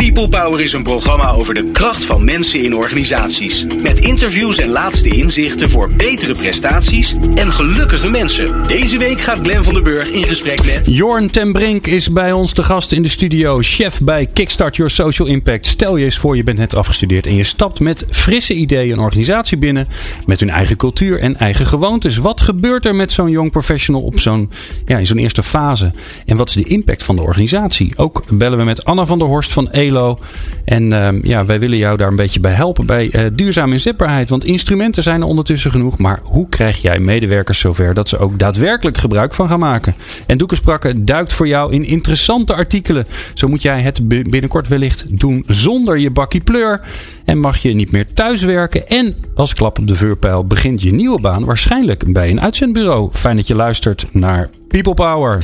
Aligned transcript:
People 0.00 0.28
Power 0.28 0.60
is 0.60 0.72
een 0.72 0.82
programma 0.82 1.30
over 1.30 1.54
de 1.54 1.70
kracht 1.70 2.04
van 2.04 2.24
mensen 2.24 2.62
in 2.62 2.76
organisaties. 2.76 3.66
Met 3.82 3.98
interviews 3.98 4.58
en 4.58 4.68
laatste 4.68 5.08
inzichten 5.08 5.70
voor 5.70 5.90
betere 5.92 6.34
prestaties 6.34 7.14
en 7.34 7.52
gelukkige 7.52 8.10
mensen. 8.10 8.62
Deze 8.66 8.98
week 8.98 9.20
gaat 9.20 9.38
Glen 9.42 9.64
van 9.64 9.74
der 9.74 9.82
Burg 9.82 10.10
in 10.10 10.24
gesprek 10.24 10.64
met... 10.64 10.86
Jorn 10.86 11.30
ten 11.30 11.52
Brink 11.52 11.86
is 11.86 12.12
bij 12.12 12.32
ons 12.32 12.52
te 12.52 12.62
gast 12.62 12.92
in 12.92 13.02
de 13.02 13.08
studio. 13.08 13.58
Chef 13.62 14.00
bij 14.00 14.26
Kickstart 14.26 14.76
Your 14.76 14.90
Social 14.90 15.28
Impact. 15.28 15.66
Stel 15.66 15.96
je 15.96 16.04
eens 16.04 16.18
voor, 16.18 16.36
je 16.36 16.42
bent 16.42 16.58
net 16.58 16.74
afgestudeerd 16.74 17.26
en 17.26 17.34
je 17.34 17.44
stapt 17.44 17.80
met 17.80 18.06
frisse 18.10 18.54
ideeën 18.54 18.92
een 18.92 19.04
organisatie 19.04 19.58
binnen. 19.58 19.88
Met 20.26 20.40
hun 20.40 20.50
eigen 20.50 20.76
cultuur 20.76 21.18
en 21.18 21.36
eigen 21.36 21.66
gewoontes. 21.66 22.16
Wat 22.16 22.40
gebeurt 22.40 22.84
er 22.84 22.94
met 22.94 23.12
zo'n 23.12 23.30
jong 23.30 23.50
professional 23.50 24.02
op 24.02 24.20
zo'n, 24.20 24.50
ja, 24.86 24.98
in 24.98 25.06
zo'n 25.06 25.18
eerste 25.18 25.42
fase? 25.42 25.92
En 26.26 26.36
wat 26.36 26.48
is 26.48 26.54
de 26.54 26.64
impact 26.64 27.02
van 27.02 27.16
de 27.16 27.22
organisatie? 27.22 27.92
Ook 27.96 28.22
bellen 28.28 28.58
we 28.58 28.64
met 28.64 28.84
Anna 28.84 29.06
van 29.06 29.18
der 29.18 29.28
Horst 29.28 29.52
van 29.52 29.68
En 30.64 30.90
uh, 30.90 31.08
ja, 31.22 31.44
wij 31.46 31.60
willen 31.60 31.78
jou 31.78 31.96
daar 31.96 32.08
een 32.08 32.16
beetje 32.16 32.40
bij 32.40 32.52
helpen 32.52 32.86
bij 32.86 33.10
uh, 33.12 33.22
duurzame 33.32 33.72
inzetbaarheid. 33.72 34.28
Want 34.28 34.44
instrumenten 34.44 35.02
zijn 35.02 35.20
er 35.20 35.26
ondertussen 35.26 35.70
genoeg. 35.70 35.98
Maar 35.98 36.20
hoe 36.22 36.48
krijg 36.48 36.82
jij 36.82 36.98
medewerkers 36.98 37.58
zover 37.58 37.94
dat 37.94 38.08
ze 38.08 38.18
ook 38.18 38.38
daadwerkelijk 38.38 38.98
gebruik 38.98 39.34
van 39.34 39.48
gaan 39.48 39.58
maken? 39.58 39.94
En 40.26 40.38
Doeke 40.38 40.54
Sprakke 40.54 41.04
duikt 41.04 41.32
voor 41.32 41.48
jou 41.48 41.72
in 41.72 41.84
interessante 41.84 42.54
artikelen. 42.54 43.06
Zo 43.34 43.48
moet 43.48 43.62
jij 43.62 43.80
het 43.80 44.08
binnenkort 44.08 44.68
wellicht 44.68 45.18
doen 45.18 45.44
zonder 45.46 45.98
je 45.98 46.10
bakkie 46.10 46.40
pleur. 46.40 46.80
En 47.24 47.38
mag 47.38 47.58
je 47.58 47.74
niet 47.74 47.90
meer 47.90 48.12
thuiswerken. 48.12 48.88
En 48.88 49.16
als 49.34 49.54
klap 49.54 49.78
op 49.78 49.86
de 49.86 49.94
vuurpijl 49.94 50.44
begint 50.44 50.82
je 50.82 50.92
nieuwe 50.92 51.20
baan 51.20 51.44
waarschijnlijk 51.44 52.12
bij 52.12 52.30
een 52.30 52.40
uitzendbureau. 52.40 53.08
Fijn 53.12 53.36
dat 53.36 53.46
je 53.46 53.54
luistert 53.54 54.06
naar 54.12 54.50
People 54.68 54.94
Power. 54.94 55.38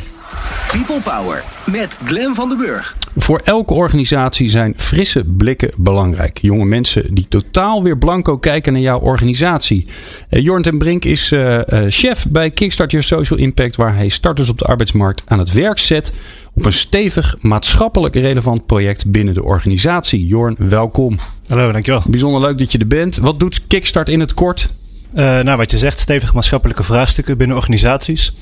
People 0.70 1.00
Power 1.00 1.44
met 1.64 1.96
Glen 2.04 2.34
van 2.34 2.48
den 2.48 2.58
Burg. 2.58 2.96
Voor 3.16 3.40
elke 3.44 3.74
organisatie 3.74 4.48
zijn 4.48 4.74
frisse 4.76 5.24
blikken 5.24 5.70
belangrijk. 5.76 6.38
Jonge 6.42 6.64
mensen 6.64 7.14
die 7.14 7.26
totaal 7.28 7.82
weer 7.82 7.98
blanco 7.98 8.38
kijken 8.38 8.72
naar 8.72 8.82
jouw 8.82 8.98
organisatie. 8.98 9.86
Uh, 10.30 10.42
Jorn 10.42 10.62
ten 10.62 10.78
Brink 10.78 11.04
is 11.04 11.30
uh, 11.30 11.54
uh, 11.54 11.60
chef 11.88 12.26
bij 12.28 12.50
Kickstart 12.50 12.90
Your 12.90 13.06
Social 13.06 13.38
Impact, 13.38 13.76
waar 13.76 13.96
hij 13.96 14.08
starters 14.08 14.48
op 14.48 14.58
de 14.58 14.64
arbeidsmarkt 14.64 15.22
aan 15.26 15.38
het 15.38 15.52
werk 15.52 15.78
zet 15.78 16.12
op 16.54 16.64
een 16.64 16.72
stevig 16.72 17.36
maatschappelijk 17.40 18.14
relevant 18.14 18.66
project 18.66 19.10
binnen 19.10 19.34
de 19.34 19.42
organisatie. 19.42 20.26
Jorn, 20.26 20.54
welkom. 20.58 21.18
Hallo, 21.48 21.72
dankjewel. 21.72 22.02
Bijzonder 22.06 22.40
leuk 22.40 22.58
dat 22.58 22.72
je 22.72 22.78
er 22.78 22.86
bent. 22.86 23.16
Wat 23.16 23.40
doet 23.40 23.66
Kickstart 23.66 24.08
in 24.08 24.20
het 24.20 24.34
kort? 24.34 24.68
Uh, 25.16 25.40
nou, 25.40 25.56
wat 25.56 25.70
je 25.70 25.78
zegt, 25.78 26.00
stevig 26.00 26.34
maatschappelijke 26.34 26.82
vraagstukken 26.82 27.38
binnen 27.38 27.56
organisaties. 27.56 28.32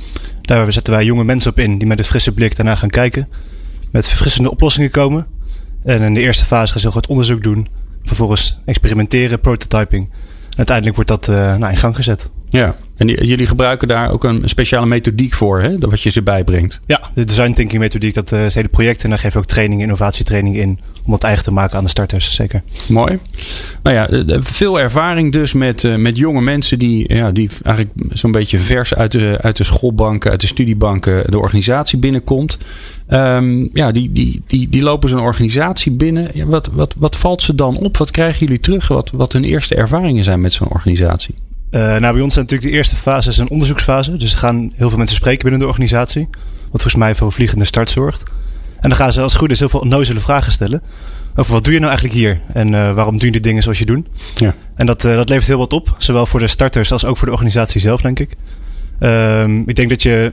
Daar 0.42 0.72
zetten 0.72 0.92
wij 0.92 1.04
jonge 1.04 1.24
mensen 1.24 1.50
op 1.50 1.58
in 1.58 1.78
die 1.78 1.86
met 1.86 1.98
een 1.98 2.04
frisse 2.04 2.32
blik 2.32 2.56
daarna 2.56 2.74
gaan 2.74 2.90
kijken. 2.90 3.28
Met 3.90 4.08
verfrissende 4.08 4.50
oplossingen 4.50 4.90
komen. 4.90 5.26
En 5.84 6.02
in 6.02 6.14
de 6.14 6.20
eerste 6.20 6.44
fase 6.44 6.72
gaan 6.72 6.80
ze 6.80 6.86
heel 6.86 6.96
goed 6.96 7.06
onderzoek 7.06 7.42
doen. 7.42 7.68
Vervolgens 8.02 8.58
experimenteren, 8.64 9.40
prototyping. 9.40 10.10
En 10.50 10.56
uiteindelijk 10.56 10.96
wordt 10.96 11.10
dat 11.10 11.28
uh, 11.28 11.56
nou, 11.56 11.72
in 11.72 11.78
gang 11.78 11.96
gezet. 11.96 12.28
Ja, 12.54 12.74
en 12.96 13.08
jullie 13.08 13.46
gebruiken 13.46 13.88
daar 13.88 14.10
ook 14.10 14.24
een 14.24 14.42
speciale 14.44 14.86
methodiek 14.86 15.32
voor, 15.32 15.60
hè? 15.60 15.78
wat 15.78 16.02
je 16.02 16.10
ze 16.10 16.22
bijbrengt. 16.22 16.80
Ja, 16.86 17.00
de 17.14 17.24
design 17.24 17.52
thinking 17.52 17.80
methodiek, 17.80 18.14
dat 18.14 18.32
is 18.32 18.40
het 18.40 18.54
hele 18.54 18.68
project. 18.68 19.02
En 19.02 19.08
daar 19.08 19.18
geven 19.18 19.32
we 19.32 19.38
ook 19.38 19.50
training, 19.50 19.80
innovatietraining 19.80 20.56
in. 20.56 20.78
Om 21.06 21.12
het 21.12 21.22
eigen 21.22 21.44
te 21.44 21.52
maken 21.52 21.76
aan 21.76 21.84
de 21.84 21.90
starters, 21.90 22.34
zeker. 22.34 22.62
Mooi. 22.88 23.18
Nou 23.82 23.96
ja, 23.96 24.24
veel 24.40 24.80
ervaring 24.80 25.32
dus 25.32 25.52
met, 25.52 25.98
met 25.98 26.16
jonge 26.16 26.40
mensen 26.40 26.78
die, 26.78 27.14
ja, 27.14 27.30
die 27.30 27.50
eigenlijk 27.62 27.96
zo'n 28.08 28.32
beetje 28.32 28.58
vers 28.58 28.94
uit 28.94 29.12
de, 29.12 29.38
uit 29.40 29.56
de 29.56 29.64
schoolbanken, 29.64 30.30
uit 30.30 30.40
de 30.40 30.46
studiebanken 30.46 31.30
de 31.30 31.38
organisatie 31.38 31.98
binnenkomt. 31.98 32.58
Um, 33.08 33.70
ja, 33.72 33.92
die, 33.92 34.12
die, 34.12 34.42
die, 34.46 34.68
die 34.68 34.82
lopen 34.82 35.08
zo'n 35.08 35.20
organisatie 35.20 35.92
binnen. 35.92 36.30
Ja, 36.34 36.46
wat, 36.46 36.68
wat, 36.72 36.94
wat 36.98 37.16
valt 37.16 37.42
ze 37.42 37.54
dan 37.54 37.76
op? 37.76 37.96
Wat 37.96 38.10
krijgen 38.10 38.46
jullie 38.46 38.60
terug? 38.60 38.88
Wat, 38.88 39.10
wat 39.10 39.32
hun 39.32 39.44
eerste 39.44 39.74
ervaringen 39.74 40.24
zijn 40.24 40.40
met 40.40 40.52
zo'n 40.52 40.68
organisatie? 40.70 41.34
Uh, 41.74 41.80
nou, 41.80 42.12
bij 42.12 42.22
ons 42.22 42.34
zijn 42.34 42.44
natuurlijk 42.44 42.72
de 42.72 42.76
eerste 42.76 42.96
fase 42.96 43.28
is 43.28 43.38
een 43.38 43.50
onderzoeksfase. 43.50 44.16
Dus 44.16 44.32
er 44.32 44.38
gaan 44.38 44.72
heel 44.74 44.88
veel 44.88 44.98
mensen 44.98 45.16
spreken 45.16 45.42
binnen 45.42 45.60
de 45.60 45.66
organisatie. 45.66 46.28
Wat 46.70 46.82
volgens 46.82 46.94
mij 46.94 47.14
voor 47.14 47.26
een 47.26 47.32
vliegende 47.32 47.64
start 47.64 47.90
zorgt. 47.90 48.22
En 48.80 48.88
dan 48.88 48.98
gaan 48.98 49.12
ze 49.12 49.20
als 49.20 49.32
het 49.32 49.40
goed 49.40 49.50
is 49.50 49.58
heel 49.58 49.68
veel 49.68 49.80
onnozele 49.80 50.20
vragen 50.20 50.52
stellen. 50.52 50.82
Over 51.34 51.52
wat 51.52 51.64
doe 51.64 51.72
je 51.72 51.78
nou 51.78 51.90
eigenlijk 51.90 52.20
hier? 52.20 52.40
En 52.52 52.72
uh, 52.72 52.92
waarom 52.92 53.18
doe 53.18 53.26
je 53.26 53.32
de 53.32 53.40
dingen 53.40 53.62
zoals 53.62 53.78
je 53.78 53.86
doet? 53.86 54.06
Ja. 54.36 54.54
En 54.74 54.86
dat, 54.86 55.04
uh, 55.04 55.14
dat 55.14 55.28
levert 55.28 55.46
heel 55.46 55.58
wat 55.58 55.72
op. 55.72 55.94
Zowel 55.98 56.26
voor 56.26 56.40
de 56.40 56.46
starters 56.46 56.92
als 56.92 57.04
ook 57.04 57.16
voor 57.16 57.26
de 57.26 57.32
organisatie 57.32 57.80
zelf, 57.80 58.00
denk 58.00 58.18
ik. 58.18 58.30
Um, 59.00 59.68
ik 59.68 59.74
denk 59.74 59.88
dat 59.88 60.02
je 60.02 60.32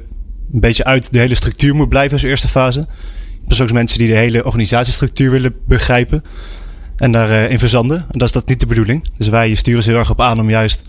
een 0.53 0.59
beetje 0.59 0.83
uit 0.83 1.07
de 1.11 1.19
hele 1.19 1.35
structuur 1.35 1.75
moet 1.75 1.89
blijven 1.89 2.13
als 2.13 2.23
eerste 2.23 2.47
fase. 2.47 2.79
Er 3.47 3.55
zijn 3.55 3.67
ook 3.67 3.73
mensen 3.73 3.97
die 3.97 4.07
de 4.07 4.15
hele 4.15 4.45
organisatiestructuur 4.45 5.31
willen 5.31 5.55
begrijpen. 5.67 6.23
En 6.95 7.11
daarin 7.11 7.51
uh, 7.51 7.59
verzanden. 7.59 7.97
En 7.97 8.19
dat 8.19 8.27
is 8.27 8.33
dat 8.33 8.47
niet 8.47 8.59
de 8.59 8.65
bedoeling. 8.65 9.09
Dus 9.17 9.27
wij 9.27 9.55
sturen 9.55 9.83
ze 9.83 9.89
heel 9.89 9.99
erg 9.99 10.09
op 10.09 10.21
aan 10.21 10.39
om 10.39 10.49
juist 10.49 10.83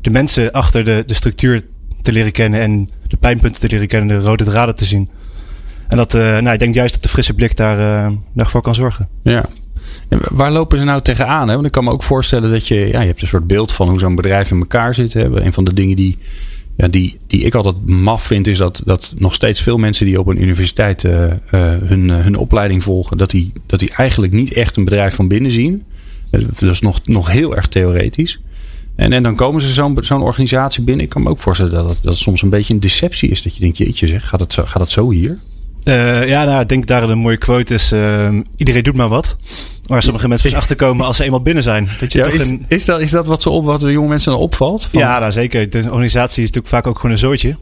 de 0.00 0.10
mensen 0.10 0.52
achter 0.52 0.84
de, 0.84 1.02
de 1.06 1.14
structuur 1.14 1.64
te 2.02 2.12
leren 2.12 2.32
kennen 2.32 2.60
en 2.60 2.90
de 3.08 3.16
pijnpunten 3.16 3.60
te 3.60 3.68
leren 3.68 3.86
kennen, 3.86 4.18
de 4.18 4.24
rode 4.24 4.44
draden 4.44 4.74
te 4.74 4.84
zien. 4.84 5.08
En 5.88 5.96
dat, 5.96 6.14
uh, 6.14 6.20
nou, 6.20 6.50
ik 6.50 6.58
denk 6.58 6.74
juist 6.74 6.94
dat 6.94 7.02
de 7.02 7.08
frisse 7.08 7.34
blik 7.34 7.56
daar, 7.56 8.10
uh, 8.10 8.16
daarvoor 8.34 8.62
kan 8.62 8.74
zorgen. 8.74 9.08
Ja. 9.22 9.44
En 10.08 10.20
waar 10.30 10.52
lopen 10.52 10.78
ze 10.78 10.84
nou 10.84 11.02
tegenaan? 11.02 11.48
Hè? 11.48 11.54
Want 11.54 11.66
ik 11.66 11.72
kan 11.72 11.84
me 11.84 11.90
ook 11.90 12.02
voorstellen 12.02 12.50
dat 12.50 12.68
je, 12.68 12.74
ja, 12.74 13.00
je 13.00 13.06
hebt 13.06 13.22
een 13.22 13.28
soort 13.28 13.46
beeld 13.46 13.72
van 13.72 13.88
hoe 13.88 13.98
zo'n 13.98 14.14
bedrijf 14.14 14.50
in 14.50 14.58
elkaar 14.58 14.94
zit. 14.94 15.12
Hè? 15.12 15.42
Een 15.44 15.52
van 15.52 15.64
de 15.64 15.74
dingen 15.74 15.96
die, 15.96 16.18
ja, 16.76 16.88
die, 16.88 17.18
die 17.26 17.42
ik 17.42 17.54
altijd 17.54 17.86
maf 17.86 18.22
vind, 18.22 18.46
is 18.46 18.58
dat, 18.58 18.82
dat 18.84 19.14
nog 19.16 19.34
steeds 19.34 19.62
veel 19.62 19.78
mensen 19.78 20.06
die 20.06 20.20
op 20.20 20.26
een 20.26 20.42
universiteit 20.42 21.04
uh, 21.04 21.12
hun, 21.84 22.10
hun 22.10 22.36
opleiding 22.36 22.82
volgen, 22.82 23.16
dat 23.18 23.30
die, 23.30 23.52
dat 23.66 23.78
die 23.78 23.90
eigenlijk 23.90 24.32
niet 24.32 24.52
echt 24.52 24.76
een 24.76 24.84
bedrijf 24.84 25.14
van 25.14 25.28
binnen 25.28 25.50
zien. 25.50 25.84
Dat 26.30 26.70
is 26.70 26.80
nog, 26.80 27.00
nog 27.04 27.32
heel 27.32 27.56
erg 27.56 27.68
theoretisch. 27.68 28.40
En, 28.98 29.12
en 29.12 29.22
dan 29.22 29.34
komen 29.34 29.62
ze 29.62 29.72
zo'n 29.72 29.98
zo'n 30.00 30.22
organisatie 30.22 30.82
binnen. 30.82 31.04
Ik 31.04 31.10
kan 31.10 31.22
me 31.22 31.28
ook 31.28 31.38
voorstellen 31.38 31.72
dat 31.72 31.88
het, 31.88 31.98
dat 32.02 32.16
soms 32.16 32.42
een 32.42 32.50
beetje 32.50 32.74
een 32.74 32.80
deceptie 32.80 33.30
is. 33.30 33.42
Dat 33.42 33.54
je 33.54 33.60
denkt, 33.60 33.78
jeetje 33.78 34.06
zeg, 34.06 34.28
gaat 34.28 34.40
het 34.40 34.54
gaat 34.54 34.80
het 34.80 34.90
zo 34.90 35.10
hier? 35.10 35.38
Uh, 35.88 36.28
ja, 36.28 36.44
nou, 36.44 36.60
ik 36.60 36.68
denk 36.68 36.86
daar 36.86 37.02
een 37.02 37.18
mooie 37.18 37.36
quote 37.36 37.74
is: 37.74 37.92
uh, 37.92 38.28
iedereen 38.56 38.82
doet 38.82 38.96
maar 38.96 39.08
wat. 39.08 39.36
Waar 39.86 40.02
sommige 40.02 40.28
mensen 40.28 40.50
pas 40.50 40.58
achterkomen 40.58 41.06
als 41.06 41.16
ze 41.16 41.24
eenmaal 41.24 41.42
binnen 41.42 41.62
zijn. 41.62 41.88
Dat 42.00 42.12
je 42.12 42.18
ja, 42.18 42.24
toch 42.24 42.34
is, 42.34 42.50
een... 42.50 42.64
is, 42.68 42.84
dat, 42.84 43.00
is 43.00 43.10
dat 43.10 43.26
wat, 43.26 43.42
ze 43.42 43.50
op, 43.50 43.64
wat 43.64 43.80
de 43.80 43.90
jonge 43.90 44.08
mensen 44.08 44.32
dan 44.32 44.40
opvalt? 44.40 44.88
Van... 44.90 45.00
Ja, 45.00 45.18
nou, 45.18 45.32
zeker. 45.32 45.70
De 45.70 45.78
organisatie 45.78 46.42
is 46.42 46.48
natuurlijk 46.48 46.74
vaak 46.74 46.86
ook 46.86 46.96
gewoon 46.96 47.10
een 47.10 47.18
zootje. 47.18 47.56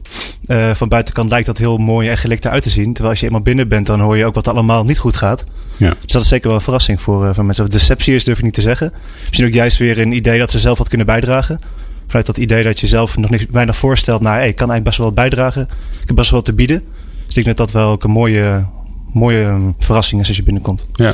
Uh, 0.47 0.71
van 0.75 0.87
buitenkant 0.87 1.29
lijkt 1.29 1.45
dat 1.45 1.57
heel 1.57 1.77
mooi 1.77 2.09
en 2.09 2.17
gelikt 2.17 2.47
uit 2.47 2.63
te 2.63 2.69
zien. 2.69 2.85
Terwijl 2.85 3.09
als 3.09 3.19
je 3.19 3.25
eenmaal 3.25 3.41
binnen 3.41 3.67
bent, 3.67 3.85
dan 3.85 3.99
hoor 3.99 4.17
je 4.17 4.25
ook 4.25 4.33
wat 4.33 4.47
allemaal 4.47 4.85
niet 4.85 4.97
goed 4.97 5.15
gaat. 5.15 5.43
Ja. 5.77 5.93
Dus 6.01 6.11
dat 6.11 6.21
is 6.21 6.27
zeker 6.27 6.47
wel 6.47 6.57
een 6.57 6.63
verrassing 6.63 7.01
voor, 7.01 7.35
voor 7.35 7.45
mensen. 7.45 7.63
Of 7.63 7.69
deceptie 7.69 8.15
is, 8.15 8.23
durf 8.23 8.37
ik 8.37 8.43
niet 8.43 8.53
te 8.53 8.61
zeggen. 8.61 8.93
Misschien 9.25 9.45
ook 9.45 9.53
juist 9.53 9.77
weer 9.77 9.99
een 9.99 10.11
idee 10.11 10.39
dat 10.39 10.51
ze 10.51 10.59
zelf 10.59 10.77
wat 10.77 10.89
kunnen 10.89 11.07
bijdragen. 11.07 11.59
Vanuit 12.07 12.25
dat 12.25 12.37
idee 12.37 12.63
dat 12.63 12.79
je 12.79 12.87
zelf 12.87 13.17
nog 13.17 13.29
niet 13.29 13.47
weinig 13.51 13.77
voorstelt 13.77 14.21
naar, 14.21 14.37
hey, 14.37 14.47
ik 14.47 14.55
kan 14.55 14.69
eigenlijk 14.71 14.83
best 14.83 14.97
wel 14.97 15.05
wat 15.05 15.15
bijdragen. 15.15 15.61
Ik 16.01 16.07
heb 16.07 16.15
best 16.15 16.29
wel 16.29 16.39
wat 16.39 16.49
te 16.49 16.55
bieden. 16.55 16.83
Ik 17.27 17.33
denk 17.33 17.45
dat 17.45 17.57
dat 17.57 17.71
wel 17.71 17.91
ook 17.91 18.03
een 18.03 18.11
mooie, 18.11 18.67
mooie 19.13 19.73
verrassing 19.77 20.21
is 20.21 20.27
als 20.27 20.37
je 20.37 20.43
binnenkomt. 20.43 20.85
Ja. 20.93 21.13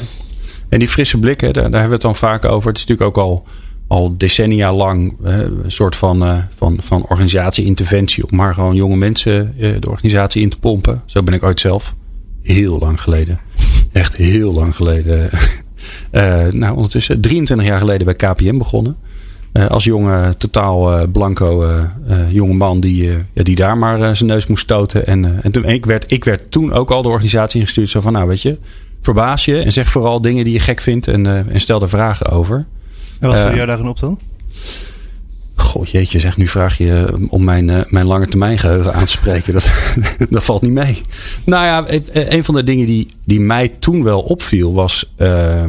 En 0.69 0.79
die 0.79 0.87
frisse 0.87 1.17
blik, 1.17 1.41
hè, 1.41 1.51
daar, 1.51 1.63
hebben 1.63 1.85
we 1.85 1.93
het 1.93 2.01
dan 2.01 2.15
vaak 2.15 2.45
over. 2.45 2.67
Het 2.67 2.77
is 2.77 2.85
natuurlijk 2.85 3.17
ook 3.17 3.23
al, 3.23 3.45
al 3.87 4.17
decennia 4.17 4.73
lang 4.73 5.17
een 5.21 5.63
soort 5.67 5.95
van, 5.95 6.23
uh, 6.23 6.37
van, 6.55 6.77
van 6.81 7.05
organisatie-interventie. 7.07 8.23
Om 8.31 8.37
maar 8.37 8.53
gewoon 8.53 8.75
jonge 8.75 8.95
mensen 8.95 9.53
uh, 9.57 9.71
de 9.79 9.89
organisatie 9.89 10.41
in 10.41 10.49
te 10.49 10.59
pompen. 10.59 11.01
Zo 11.05 11.23
ben 11.23 11.33
ik 11.33 11.43
ooit 11.43 11.59
zelf. 11.59 11.95
Heel 12.41 12.79
lang 12.79 13.01
geleden. 13.01 13.39
Echt 13.91 14.17
heel 14.17 14.53
lang 14.53 14.75
geleden. 14.75 15.29
uh, 16.11 16.47
nou, 16.61 16.75
ondertussen 16.75 17.21
23 17.21 17.67
jaar 17.67 17.79
geleden 17.79 18.05
bij 18.05 18.15
KPM 18.15 18.57
begonnen. 18.57 18.97
Uh, 19.53 19.67
als 19.67 19.83
jonge, 19.83 20.33
totaal 20.37 20.99
uh, 20.99 21.03
blanco 21.11 21.63
uh, 21.63 22.31
jonge 22.31 22.53
man 22.53 22.79
die, 22.79 23.11
ja, 23.33 23.43
die 23.43 23.55
daar 23.55 23.77
maar 23.77 24.15
zijn 24.15 24.29
neus 24.29 24.47
moest 24.47 24.63
stoten. 24.63 25.07
En, 25.07 25.43
en 25.43 25.51
toen, 25.51 25.65
ik, 25.65 25.85
werd, 25.85 26.11
ik 26.11 26.23
werd 26.23 26.51
toen 26.51 26.73
ook 26.73 26.91
al 26.91 27.01
de 27.01 27.07
organisatie 27.07 27.59
ingestuurd. 27.59 27.89
Zo 27.89 28.01
van, 28.01 28.13
nou 28.13 28.27
weet 28.27 28.41
je, 28.41 28.57
verbaas 29.01 29.45
je 29.45 29.59
en 29.59 29.71
zeg 29.71 29.91
vooral 29.91 30.21
dingen 30.21 30.43
die 30.43 30.53
je 30.53 30.59
gek 30.59 30.81
vindt 30.81 31.07
en, 31.07 31.25
en 31.25 31.61
stel 31.61 31.81
er 31.81 31.89
vragen 31.89 32.29
over. 32.29 32.65
En 33.19 33.27
wat 33.27 33.37
viel 33.37 33.55
jou 33.55 33.67
daarin 33.67 33.87
op 33.87 33.99
dan? 33.99 34.19
Goh, 35.55 35.85
jeetje, 35.85 36.19
zeg, 36.19 36.37
nu 36.37 36.47
vraag 36.47 36.77
je 36.77 37.13
om 37.29 37.43
mijn, 37.43 37.85
mijn 37.89 38.05
lange 38.05 38.27
termijn 38.27 38.57
geheugen 38.57 38.93
aan 38.93 39.05
te 39.05 39.11
spreken. 39.11 39.53
Dat, 39.53 39.71
dat 40.29 40.43
valt 40.43 40.61
niet 40.61 40.71
mee. 40.71 41.01
Nou 41.45 41.65
ja, 41.65 41.99
een 42.13 42.43
van 42.43 42.55
de 42.55 42.63
dingen 42.63 42.85
die, 42.85 43.07
die 43.23 43.39
mij 43.39 43.67
toen 43.67 44.03
wel 44.03 44.21
opviel 44.21 44.73
was... 44.73 45.13
Uh, 45.17 45.63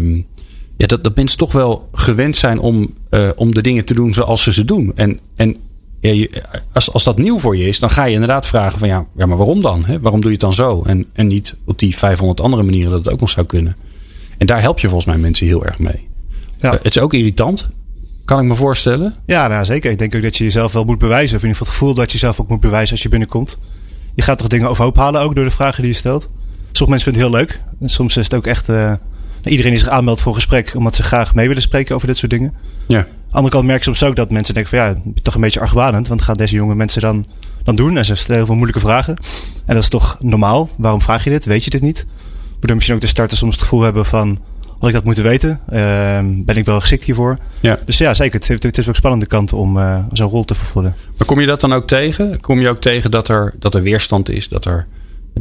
ja, 0.77 0.87
dat, 0.87 1.05
dat 1.05 1.17
mensen 1.17 1.39
toch 1.39 1.53
wel 1.53 1.89
gewend 1.93 2.37
zijn 2.37 2.59
om, 2.59 2.95
uh, 3.11 3.29
om 3.37 3.55
de 3.55 3.63
dingen 3.63 3.85
te 3.85 3.95
doen 3.95 4.15
zoals 4.15 4.43
ze 4.43 4.53
ze 4.53 4.65
doen. 4.65 4.93
En, 4.95 5.21
en 5.37 5.57
ja, 6.01 6.11
je, 6.11 6.43
als, 6.73 6.93
als 6.93 7.05
dat 7.05 7.19
nieuw 7.19 7.39
voor 7.39 7.57
je 7.57 7.69
is, 7.69 7.79
dan 7.79 7.91
ga 7.91 8.05
je 8.05 8.13
inderdaad 8.13 8.47
vragen 8.47 8.79
van 8.79 8.89
ja, 8.89 9.07
ja 9.17 9.27
maar 9.27 9.37
waarom 9.37 9.61
dan? 9.61 9.85
Hè? 9.85 10.01
Waarom 10.01 10.21
doe 10.21 10.31
je 10.31 10.37
het 10.37 10.45
dan 10.45 10.55
zo? 10.55 10.83
En, 10.87 11.07
en 11.13 11.27
niet 11.27 11.55
op 11.65 11.79
die 11.79 11.97
500 11.97 12.41
andere 12.41 12.63
manieren 12.63 12.91
dat 12.91 13.05
het 13.05 13.15
ook 13.15 13.21
nog 13.21 13.31
zou 13.31 13.47
kunnen. 13.47 13.77
En 14.39 14.47
daar 14.47 14.61
help 14.61 14.79
je 14.79 14.87
volgens 14.87 15.07
mij 15.07 15.19
mensen 15.19 15.47
heel 15.47 15.65
erg 15.65 15.79
mee. 15.79 16.09
Ja. 16.57 16.73
Uh, 16.73 16.79
het 16.83 16.97
is 16.97 17.03
ook 17.03 17.15
irritant. 17.15 17.69
Kan 18.25 18.41
ik 18.41 18.45
me 18.45 18.55
voorstellen? 18.55 19.15
Ja, 19.27 19.49
nou, 19.49 19.65
zeker. 19.65 19.91
Ik 19.91 19.99
denk 19.99 20.15
ook 20.15 20.23
dat 20.23 20.37
je 20.37 20.45
jezelf 20.45 20.73
wel 20.73 20.85
moet 20.85 20.99
bewijzen. 20.99 21.37
Of 21.37 21.43
in 21.43 21.49
ieder 21.49 21.57
geval 21.57 21.67
het 21.67 21.77
gevoel 21.81 21.95
dat 21.95 22.07
je 22.07 22.13
jezelf 22.13 22.41
ook 22.41 22.49
moet 22.49 22.61
bewijzen 22.61 22.91
als 22.91 23.03
je 23.03 23.09
binnenkomt. 23.09 23.59
Je 24.15 24.23
gaat 24.23 24.39
toch 24.39 24.47
dingen 24.47 24.69
overhoop 24.69 24.97
halen 24.97 25.21
ook 25.21 25.35
door 25.35 25.45
de 25.45 25.51
vragen 25.51 25.83
die 25.83 25.93
je 25.93 25.99
stelt. 25.99 26.29
Sommige 26.73 26.91
mensen 26.91 27.13
vinden 27.13 27.23
het 27.23 27.31
heel 27.31 27.41
leuk. 27.41 27.61
En 27.81 27.89
soms 27.89 28.17
is 28.17 28.25
het 28.25 28.35
ook 28.35 28.47
echt... 28.47 28.69
Uh, 28.69 28.93
iedereen 29.51 29.71
die 29.71 29.81
zich 29.81 29.89
aanmeldt 29.89 30.21
voor 30.21 30.33
een 30.33 30.41
gesprek... 30.41 30.73
omdat 30.75 30.95
ze 30.95 31.03
graag 31.03 31.35
mee 31.35 31.47
willen 31.47 31.63
spreken 31.63 31.95
over 31.95 32.07
dit 32.07 32.17
soort 32.17 32.31
dingen. 32.31 32.55
Ja. 32.87 33.07
Andere 33.31 33.55
kant 33.55 33.67
merk 33.67 33.79
je 33.79 33.85
soms 33.85 34.03
ook 34.03 34.17
dat 34.17 34.31
mensen 34.31 34.55
denken 34.55 34.79
van... 34.79 34.89
ja, 34.89 35.13
toch 35.23 35.35
een 35.35 35.41
beetje 35.41 35.61
argwanend. 35.61 36.09
Want 36.09 36.23
gaan 36.23 36.37
deze 36.37 36.55
jonge 36.55 36.75
mensen 36.75 37.01
dan, 37.01 37.27
dan 37.65 37.77
doen? 37.77 37.97
En 37.97 38.05
ze 38.05 38.15
stellen 38.15 38.37
heel 38.37 38.47
veel 38.47 38.55
moeilijke 38.55 38.81
vragen. 38.81 39.17
En 39.67 39.75
dat 39.75 39.83
is 39.83 39.89
toch 39.89 40.17
normaal? 40.21 40.69
Waarom 40.79 41.03
vraag 41.03 41.25
je 41.25 41.31
dit? 41.31 41.45
Weet 41.45 41.65
je 41.65 41.71
dit 41.71 41.83
niet? 41.83 42.07
Waardoor 42.51 42.75
misschien 42.75 42.95
ook 42.95 43.01
de 43.01 43.07
starters 43.07 43.41
soms 43.41 43.55
het 43.55 43.63
gevoel 43.63 43.83
hebben 43.83 44.05
van... 44.05 44.39
had 44.79 44.89
ik 44.89 44.95
dat 44.95 45.05
moeten 45.05 45.25
weten? 45.25 45.61
Uh, 45.73 45.79
ben 46.23 46.57
ik 46.57 46.65
wel 46.65 46.81
geschikt 46.81 47.05
hiervoor? 47.05 47.39
Ja. 47.61 47.79
Dus 47.87 47.99
ja, 47.99 48.15
zeker. 48.15 48.39
Het, 48.39 48.49
heeft, 48.49 48.63
het 48.63 48.79
is 48.79 48.89
ook 48.89 48.97
spannende 48.97 49.27
kant 49.27 49.53
om 49.53 49.77
uh, 49.77 49.99
zo'n 50.13 50.29
rol 50.29 50.45
te 50.45 50.55
vervullen. 50.55 50.95
Maar 51.17 51.27
kom 51.27 51.41
je 51.41 51.47
dat 51.47 51.61
dan 51.61 51.73
ook 51.73 51.87
tegen? 51.87 52.41
Kom 52.41 52.61
je 52.61 52.69
ook 52.69 52.81
tegen 52.81 53.11
dat 53.11 53.29
er, 53.29 53.55
dat 53.59 53.75
er 53.75 53.83
weerstand 53.83 54.29
is? 54.29 54.49
Dat 54.49 54.65
er, 54.65 54.87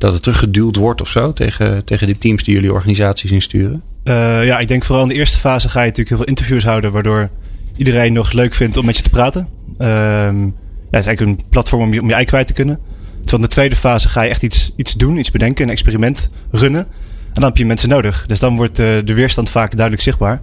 dat 0.02 0.14
er 0.14 0.22
teruggeduwd 0.22 0.76
wordt 0.76 1.02
of 1.02 1.10
zo? 1.10 1.34
Tegen, 1.34 1.86
tegen 1.86 2.08
die 2.08 2.18
teams 2.18 2.44
die 2.44 2.54
jullie 2.54 2.74
organisaties 2.74 3.32
insturen? 3.32 3.82
Uh, 4.04 4.46
ja, 4.46 4.60
ik 4.60 4.68
denk 4.68 4.84
vooral 4.84 5.04
in 5.04 5.10
de 5.10 5.16
eerste 5.16 5.38
fase 5.38 5.70
ga 5.70 5.80
je 5.80 5.88
natuurlijk 5.88 6.10
heel 6.10 6.18
veel 6.18 6.28
interviews 6.28 6.64
houden... 6.64 6.92
waardoor 6.92 7.30
iedereen 7.76 8.14
nog 8.14 8.32
leuk 8.32 8.54
vindt 8.54 8.78
om 8.78 8.86
met 8.86 8.98
je 8.98 9.04
te 9.04 9.10
praten. 9.10 9.48
Ehm, 9.78 10.42
ja, 10.42 11.00
het 11.00 11.00
is 11.00 11.06
eigenlijk 11.06 11.22
een 11.22 11.50
platform 11.50 11.82
om 11.82 11.94
je, 11.94 12.02
om 12.02 12.08
je 12.08 12.14
ei 12.14 12.26
kwijt 12.26 12.48
te 12.48 12.54
kunnen. 12.54 12.80
Terwijl 13.06 13.44
in 13.44 13.50
de 13.50 13.56
tweede 13.56 13.76
fase 13.76 14.10
ga 14.10 14.22
je 14.22 14.30
echt 14.30 14.44
iets, 14.44 14.74
iets 14.76 14.94
doen, 14.94 15.18
iets 15.18 15.32
bedenken, 15.32 15.64
een 15.64 15.72
experiment 15.72 16.30
runnen. 16.52 16.82
En 16.82 17.40
dan 17.40 17.44
heb 17.44 17.58
je 17.58 17.66
mensen 17.66 17.90
nodig. 17.90 18.26
Dus 18.26 18.40
dan 18.40 18.56
wordt 18.56 18.76
de, 18.76 19.02
de 19.06 19.14
weerstand 19.14 19.50
vaak 19.50 19.72
duidelijk 19.72 20.02
zichtbaar. 20.02 20.42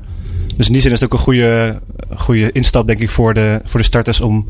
Dus 0.57 0.67
in 0.67 0.73
die 0.73 0.83
zin 0.83 0.93
is 0.93 1.01
het 1.01 1.13
ook 1.13 1.19
een 1.19 1.25
goede, 1.25 1.81
goede 2.17 2.53
instap, 2.53 2.87
denk 2.87 3.01
ik, 3.01 3.11
voor 3.11 3.35
de, 3.35 3.61
voor 3.65 3.81
de 3.81 3.87
starters 3.87 4.21
om 4.21 4.49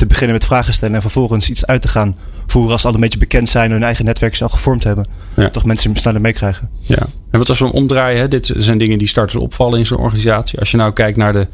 te 0.00 0.06
beginnen 0.06 0.36
met 0.36 0.44
vragen 0.44 0.74
stellen 0.74 0.94
en 0.94 1.00
vervolgens 1.00 1.50
iets 1.50 1.66
uit 1.66 1.82
te 1.82 1.88
gaan 1.88 2.16
voeren 2.46 2.72
als 2.72 2.80
ze 2.80 2.86
al 2.86 2.94
een 2.94 3.00
beetje 3.00 3.18
bekend 3.18 3.48
zijn 3.48 3.64
en 3.64 3.70
hun 3.70 3.82
eigen 3.82 4.04
netwerk 4.04 4.40
al 4.40 4.48
gevormd 4.48 4.84
hebben. 4.84 5.06
Ja. 5.36 5.50
Toch 5.50 5.64
mensen 5.64 5.96
sneller 5.96 6.20
meekrijgen. 6.20 6.70
Ja. 6.80 7.06
En 7.30 7.38
wat 7.38 7.48
als 7.48 7.58
we 7.58 7.64
hem 7.64 7.74
omdraaien, 7.74 8.20
hè? 8.20 8.28
dit 8.28 8.52
zijn 8.56 8.78
dingen 8.78 8.98
die 8.98 9.08
starters 9.08 9.42
opvallen 9.42 9.78
in 9.78 9.86
zo'n 9.86 9.98
organisatie. 9.98 10.58
Als 10.58 10.70
je 10.70 10.76
nou 10.76 10.92
kijkt 10.92 11.16
naar, 11.16 11.32
de, 11.32 11.46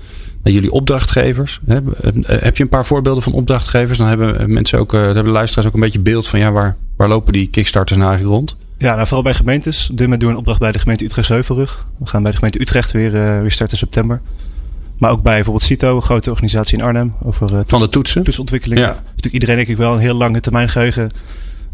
naar 0.42 0.52
jullie 0.52 0.72
opdrachtgevers, 0.72 1.60
hè? 1.66 1.78
heb 2.26 2.56
je 2.56 2.62
een 2.62 2.68
paar 2.68 2.86
voorbeelden 2.86 3.22
van 3.22 3.32
opdrachtgevers? 3.32 3.98
Dan 3.98 4.06
hebben 4.06 4.52
mensen 4.52 4.78
ook, 4.78 4.90
dan 4.90 5.14
hebben 5.14 5.32
luisteraars 5.32 5.66
ook 5.66 5.74
een 5.74 5.80
beetje 5.80 6.00
beeld 6.00 6.28
van 6.28 6.38
ja, 6.38 6.50
waar, 6.50 6.76
waar 6.96 7.08
lopen 7.08 7.32
die 7.32 7.48
kickstarters 7.48 7.98
nou 7.98 8.10
eigenlijk 8.10 8.38
rond? 8.38 8.56
Ja, 8.78 8.94
nou, 8.94 9.06
vooral 9.06 9.22
bij 9.22 9.34
gemeentes. 9.34 9.82
Op 9.90 9.96
dit 9.96 10.00
moment 10.00 10.20
doen 10.20 10.28
we 10.28 10.34
een 10.34 10.40
opdracht 10.40 10.60
bij 10.60 10.72
de 10.72 10.78
gemeente 10.78 11.04
Utrecht-Zeuvelrug. 11.04 11.86
We 11.98 12.06
gaan 12.06 12.22
bij 12.22 12.30
de 12.30 12.36
gemeente 12.36 12.60
Utrecht 12.60 12.92
weer, 12.92 13.14
uh, 13.14 13.40
weer 13.40 13.50
starten 13.50 13.78
in 13.78 13.86
september. 13.86 14.20
Maar 14.98 15.10
ook 15.10 15.22
bij 15.22 15.34
bijvoorbeeld 15.34 15.64
CITO, 15.64 15.96
een 15.96 16.02
grote 16.02 16.30
organisatie 16.30 16.78
in 16.78 16.84
Arnhem. 16.84 17.14
Over, 17.24 17.52
uh, 17.52 17.60
Van 17.66 17.78
de 17.78 17.88
toetsen? 17.88 18.22
Toetsontwikkeling. 18.22 18.80
Ja. 18.80 18.86
Natuurlijk 18.86 19.32
iedereen 19.32 19.56
denk 19.56 19.68
ik 19.68 19.76
wel 19.76 19.92
een 19.92 20.00
heel 20.00 20.14
lange 20.14 20.40
termijn 20.40 20.68
geheugen 20.68 21.10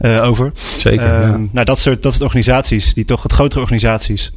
uh, 0.00 0.24
over. 0.24 0.50
Zeker, 0.78 1.06
ja. 1.06 1.36
Nou, 1.52 1.64
dat 1.64 1.78
soort, 1.78 2.02
dat 2.02 2.12
soort 2.12 2.24
organisaties, 2.24 2.94
die 2.94 3.04
toch 3.04 3.22
wat 3.22 3.32
grotere 3.32 3.60
organisaties... 3.60 4.32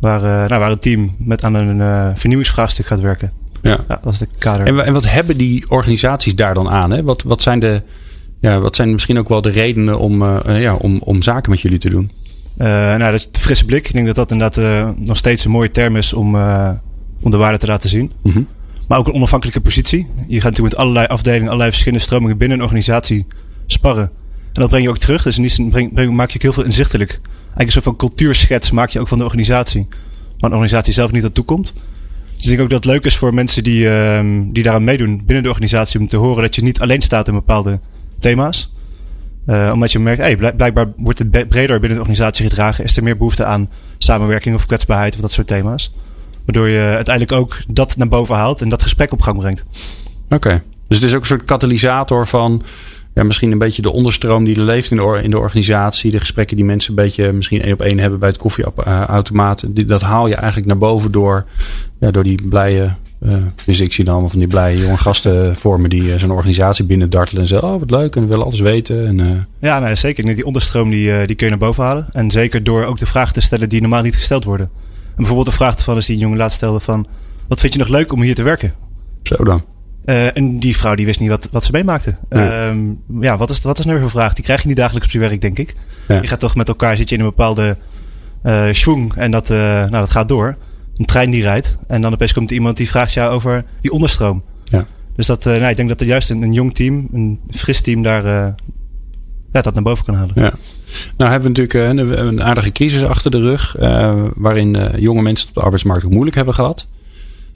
waar, 0.00 0.20
nou, 0.20 0.60
waar 0.60 0.70
een 0.70 0.78
team 0.78 1.14
met 1.18 1.44
aan 1.44 1.54
een 1.54 2.16
vernieuwingsvraagstuk 2.16 2.86
gaat 2.86 3.00
werken. 3.00 3.32
Ja. 3.62 3.78
ja 3.88 3.98
dat 4.02 4.12
is 4.12 4.18
de 4.18 4.28
kader. 4.38 4.66
En, 4.66 4.84
en 4.84 4.92
wat 4.92 5.10
hebben 5.10 5.36
die 5.36 5.64
organisaties 5.68 6.34
daar 6.34 6.54
dan 6.54 6.68
aan? 6.68 6.90
Hè? 6.90 7.02
Wat, 7.02 7.22
wat, 7.22 7.42
zijn 7.42 7.58
de, 7.58 7.82
ja, 8.40 8.60
wat 8.60 8.76
zijn 8.76 8.92
misschien 8.92 9.18
ook 9.18 9.28
wel 9.28 9.42
de 9.42 9.50
redenen 9.50 9.98
om, 9.98 10.24
ja, 10.48 10.74
om, 10.74 10.98
om 11.00 11.22
zaken 11.22 11.50
met 11.50 11.60
jullie 11.60 11.78
te 11.78 11.90
doen? 11.90 12.10
Uh, 12.58 12.66
nou, 12.66 12.98
dat 12.98 13.14
is 13.14 13.30
de 13.30 13.40
frisse 13.40 13.64
blik. 13.64 13.86
Ik 13.86 13.92
denk 13.92 14.06
dat 14.06 14.16
dat 14.16 14.30
inderdaad 14.30 14.64
uh, 14.64 14.90
nog 14.96 15.16
steeds 15.16 15.44
een 15.44 15.50
mooie 15.50 15.70
term 15.70 15.96
is 15.96 16.12
om, 16.12 16.36
om 17.20 17.30
de 17.30 17.36
waarde 17.36 17.58
te 17.58 17.66
laten 17.66 17.88
zien. 17.88 18.12
Mm 18.22 18.32
-hmm. 18.32 18.46
Maar 18.88 18.98
ook 18.98 19.06
een 19.06 19.14
onafhankelijke 19.14 19.60
positie. 19.60 20.06
Je 20.26 20.40
gaat 20.40 20.50
natuurlijk 20.50 20.74
met 20.74 20.76
allerlei 20.76 21.06
afdelingen, 21.06 21.46
allerlei 21.46 21.70
verschillende 21.70 22.04
stromingen 22.04 22.36
binnen 22.36 22.56
een 22.56 22.62
organisatie 22.62 23.26
sparren. 23.66 24.10
En 24.52 24.60
dat 24.60 24.68
breng 24.68 24.82
je 24.82 24.90
ook 24.90 24.98
terug. 24.98 25.22
Dus 25.22 25.36
in 25.36 25.42
die 25.42 25.50
zin 25.50 25.70
breng, 25.70 25.92
breng, 25.92 26.12
maak 26.12 26.30
je 26.30 26.36
ook 26.36 26.42
heel 26.42 26.52
veel 26.52 26.64
inzichtelijk. 26.64 27.10
Eigenlijk 27.10 27.66
een 27.66 27.72
soort 27.72 27.84
van 27.84 27.96
cultuurschets 27.96 28.70
maak 28.70 28.88
je 28.88 29.00
ook 29.00 29.08
van 29.08 29.18
de 29.18 29.24
organisatie. 29.24 29.86
Waar 30.38 30.50
een 30.50 30.56
organisatie 30.56 30.92
zelf 30.92 31.12
niet 31.12 31.24
aan 31.24 31.32
toe 31.32 31.44
komt. 31.44 31.74
Dus 32.36 32.46
ik 32.46 32.48
denk 32.48 32.60
ook 32.60 32.70
dat 32.70 32.84
het 32.84 32.92
leuk 32.92 33.04
is 33.04 33.16
voor 33.16 33.34
mensen 33.34 33.64
die, 33.64 33.88
die 34.52 34.62
daaraan 34.62 34.84
meedoen 34.84 35.22
binnen 35.24 35.42
de 35.42 35.48
organisatie. 35.48 36.00
Om 36.00 36.08
te 36.08 36.16
horen 36.16 36.42
dat 36.42 36.54
je 36.54 36.62
niet 36.62 36.80
alleen 36.80 37.00
staat 37.00 37.28
in 37.28 37.34
bepaalde 37.34 37.80
thema's. 38.20 38.70
Uh, 39.48 39.70
omdat 39.74 39.92
je 39.92 39.98
merkt, 39.98 40.20
hey, 40.20 40.36
blijkbaar 40.36 40.92
wordt 40.96 41.18
het 41.18 41.30
breder 41.30 41.80
binnen 41.80 41.98
de 41.98 42.04
organisatie 42.04 42.48
gedragen. 42.48 42.84
Is 42.84 42.96
er 42.96 43.02
meer 43.02 43.16
behoefte 43.16 43.44
aan 43.44 43.70
samenwerking 43.98 44.54
of 44.54 44.66
kwetsbaarheid 44.66 45.14
of 45.14 45.20
dat 45.20 45.30
soort 45.30 45.46
thema's. 45.46 45.94
Waardoor 46.48 46.68
je 46.68 46.80
uiteindelijk 46.80 47.32
ook 47.40 47.56
dat 47.72 47.96
naar 47.96 48.08
boven 48.08 48.34
haalt 48.34 48.60
en 48.60 48.68
dat 48.68 48.82
gesprek 48.82 49.12
op 49.12 49.20
gang 49.20 49.38
brengt. 49.38 49.64
Oké, 50.24 50.34
okay. 50.34 50.62
dus 50.86 50.96
het 50.98 51.06
is 51.06 51.14
ook 51.14 51.20
een 51.20 51.26
soort 51.26 51.44
katalysator 51.44 52.26
van 52.26 52.62
ja, 53.14 53.22
misschien 53.22 53.52
een 53.52 53.58
beetje 53.58 53.82
de 53.82 53.90
onderstroom 53.92 54.44
die 54.44 54.56
er 54.56 54.62
leeft 54.62 54.90
in 54.90 54.96
de, 54.96 55.20
in 55.22 55.30
de 55.30 55.38
organisatie. 55.38 56.10
De 56.10 56.18
gesprekken 56.18 56.56
die 56.56 56.64
mensen 56.64 56.90
een 56.90 57.04
beetje 57.04 57.32
misschien 57.32 57.62
één 57.62 57.72
op 57.72 57.80
één 57.80 57.98
hebben 57.98 58.18
bij 58.18 58.28
het 58.28 58.38
koffieautomaat. 58.38 59.64
Dat 59.86 60.00
haal 60.00 60.28
je 60.28 60.34
eigenlijk 60.34 60.66
naar 60.66 60.78
boven 60.78 61.12
door, 61.12 61.46
ja, 62.00 62.10
door 62.10 62.22
die 62.22 62.48
blije 62.48 62.94
uh, 63.22 63.34
dus 63.64 63.80
ik 63.80 63.92
zie 63.92 64.04
dan 64.04 64.12
allemaal 64.12 64.30
van 64.30 64.38
die 64.38 64.48
blije 64.48 64.78
jonge 64.78 64.96
gasten 64.96 65.56
voor 65.56 65.80
me 65.80 65.88
die 65.88 66.02
uh, 66.02 66.18
zo'n 66.18 66.30
organisatie 66.30 66.84
binnen 66.84 67.10
dartelen 67.10 67.42
en 67.42 67.48
zeggen: 67.48 67.68
Oh, 67.68 67.78
wat 67.78 67.90
leuk 67.90 68.16
en 68.16 68.22
we 68.22 68.28
willen 68.28 68.44
alles 68.44 68.60
weten. 68.60 69.06
En, 69.06 69.18
uh... 69.18 69.26
Ja, 69.60 69.78
nou, 69.78 69.96
zeker. 69.96 70.36
Die 70.36 70.44
onderstroom 70.44 70.90
die, 70.90 71.26
die 71.26 71.36
kun 71.36 71.46
je 71.46 71.52
naar 71.52 71.66
boven 71.66 71.84
halen. 71.84 72.06
En 72.12 72.30
zeker 72.30 72.64
door 72.64 72.84
ook 72.84 72.98
de 72.98 73.06
vragen 73.06 73.34
te 73.34 73.40
stellen 73.40 73.68
die 73.68 73.80
normaal 73.80 74.02
niet 74.02 74.14
gesteld 74.14 74.44
worden. 74.44 74.70
En 75.18 75.24
bijvoorbeeld 75.24 75.46
de 75.46 75.62
vraag 75.62 75.76
ervan 75.76 75.96
is 75.96 76.06
die 76.06 76.14
een 76.14 76.22
jongen 76.22 76.38
laatst 76.38 76.56
stelde: 76.56 76.80
van, 76.80 77.06
Wat 77.48 77.60
vind 77.60 77.72
je 77.72 77.78
nog 77.78 77.88
leuk 77.88 78.12
om 78.12 78.22
hier 78.22 78.34
te 78.34 78.42
werken? 78.42 78.72
Zo 79.22 79.44
dan. 79.44 79.64
en 80.04 80.58
die 80.58 80.76
vrouw 80.76 80.94
die 80.94 81.06
wist 81.06 81.20
niet 81.20 81.28
wat, 81.28 81.48
wat 81.52 81.64
ze 81.64 81.72
meemaakte. 81.72 82.16
Ja, 82.30 82.68
um, 82.68 83.02
ja 83.20 83.36
wat, 83.36 83.50
is, 83.50 83.60
wat 83.60 83.78
is 83.78 83.84
nou 83.84 83.98
weer 83.98 84.10
vraag? 84.10 84.34
Die 84.34 84.44
krijg 84.44 84.62
je 84.62 84.68
niet 84.68 84.76
dagelijks 84.76 85.06
op 85.06 85.12
je 85.12 85.18
werk, 85.18 85.40
denk 85.40 85.58
ik. 85.58 85.74
Ja. 86.08 86.20
Je 86.20 86.26
gaat 86.26 86.40
toch 86.40 86.54
met 86.54 86.68
elkaar 86.68 86.96
zit 86.96 87.08
je 87.08 87.14
in 87.14 87.20
een 87.20 87.28
bepaalde 87.28 87.76
schwung 88.72 89.14
en 89.14 89.30
dat, 89.30 89.48
nou, 89.48 89.90
dat 89.90 90.10
gaat 90.10 90.28
door 90.28 90.56
een 90.98 91.04
trein 91.04 91.30
die 91.30 91.42
rijdt. 91.42 91.78
En 91.86 92.02
dan 92.02 92.12
opeens 92.12 92.32
komt 92.32 92.50
iemand 92.50 92.76
die 92.76 92.88
vraagt 92.88 93.12
jou 93.12 93.32
over 93.32 93.64
die 93.80 93.92
onderstroom. 93.92 94.42
Ja. 94.64 94.86
Dus 95.16 95.26
dat, 95.26 95.46
uh, 95.46 95.56
nou, 95.56 95.70
ik 95.70 95.76
denk 95.76 95.88
dat 95.88 96.00
er 96.00 96.06
juist 96.06 96.30
een, 96.30 96.42
een, 96.42 96.52
jong 96.52 96.74
team, 96.74 97.08
een 97.12 97.40
fris 97.50 97.80
team 97.80 98.02
daar 98.02 98.24
uh, 98.24 98.48
ja, 99.52 99.60
dat 99.62 99.74
naar 99.74 99.82
boven 99.82 100.04
kan 100.04 100.14
halen. 100.14 100.34
Ja. 100.34 100.52
Nou 101.16 101.30
hebben 101.30 101.52
we 101.52 101.60
natuurlijk 101.60 101.98
een, 101.98 102.26
een 102.26 102.42
aardige 102.42 102.72
crisis 102.72 103.04
achter 103.04 103.30
de 103.30 103.40
rug. 103.40 103.76
Uh, 103.80 104.22
waarin 104.34 104.76
jonge 104.98 105.22
mensen 105.22 105.48
op 105.48 105.54
de 105.54 105.60
arbeidsmarkt 105.60 106.04
ook 106.04 106.12
moeilijk 106.12 106.36
hebben 106.36 106.54
gehad. 106.54 106.86